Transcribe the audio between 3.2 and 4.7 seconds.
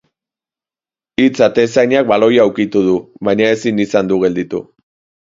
baina ezin izan du gelditu.